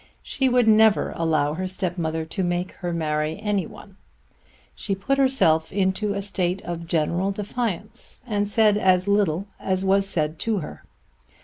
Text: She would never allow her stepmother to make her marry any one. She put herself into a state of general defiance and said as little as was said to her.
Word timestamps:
She 0.23 0.49
would 0.49 0.67
never 0.67 1.13
allow 1.15 1.53
her 1.53 1.67
stepmother 1.67 2.25
to 2.25 2.43
make 2.43 2.71
her 2.71 2.91
marry 2.91 3.39
any 3.39 3.67
one. 3.67 3.97
She 4.73 4.95
put 4.95 5.19
herself 5.19 5.71
into 5.71 6.15
a 6.15 6.23
state 6.23 6.59
of 6.63 6.87
general 6.87 7.29
defiance 7.29 8.21
and 8.25 8.47
said 8.47 8.77
as 8.79 9.07
little 9.07 9.45
as 9.59 9.85
was 9.85 10.07
said 10.09 10.39
to 10.39 10.57
her. 10.57 10.83